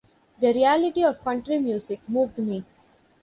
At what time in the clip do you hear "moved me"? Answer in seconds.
2.09-2.65